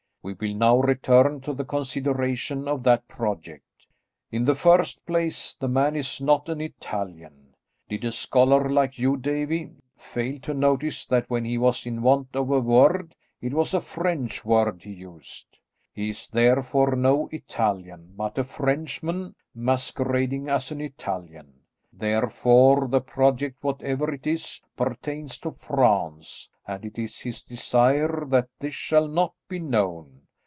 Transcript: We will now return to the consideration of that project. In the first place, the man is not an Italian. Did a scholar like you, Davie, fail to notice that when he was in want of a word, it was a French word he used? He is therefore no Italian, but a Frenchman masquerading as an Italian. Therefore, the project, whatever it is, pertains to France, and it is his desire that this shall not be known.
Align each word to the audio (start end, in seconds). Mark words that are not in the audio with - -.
We 0.23 0.35
will 0.35 0.53
now 0.53 0.77
return 0.79 1.41
to 1.41 1.53
the 1.55 1.65
consideration 1.65 2.67
of 2.67 2.83
that 2.83 3.07
project. 3.07 3.65
In 4.31 4.45
the 4.45 4.53
first 4.53 5.03
place, 5.07 5.55
the 5.55 5.67
man 5.67 5.95
is 5.95 6.21
not 6.21 6.47
an 6.47 6.61
Italian. 6.61 7.55
Did 7.89 8.05
a 8.05 8.11
scholar 8.11 8.69
like 8.69 8.99
you, 8.99 9.17
Davie, 9.17 9.71
fail 9.97 10.37
to 10.41 10.53
notice 10.53 11.07
that 11.07 11.27
when 11.27 11.43
he 11.43 11.57
was 11.57 11.87
in 11.87 12.03
want 12.03 12.35
of 12.35 12.51
a 12.51 12.59
word, 12.59 13.15
it 13.41 13.51
was 13.55 13.73
a 13.73 13.81
French 13.81 14.45
word 14.45 14.83
he 14.83 14.91
used? 14.93 15.57
He 15.91 16.09
is 16.11 16.27
therefore 16.27 16.95
no 16.95 17.27
Italian, 17.31 18.13
but 18.15 18.37
a 18.37 18.43
Frenchman 18.43 19.33
masquerading 19.55 20.49
as 20.49 20.71
an 20.71 20.81
Italian. 20.81 21.55
Therefore, 21.93 22.87
the 22.87 23.01
project, 23.01 23.57
whatever 23.63 24.13
it 24.13 24.25
is, 24.25 24.61
pertains 24.77 25.37
to 25.39 25.51
France, 25.51 26.49
and 26.65 26.85
it 26.85 26.97
is 26.97 27.19
his 27.19 27.43
desire 27.43 28.23
that 28.27 28.47
this 28.59 28.73
shall 28.73 29.09
not 29.09 29.33
be 29.49 29.59
known. 29.59 30.19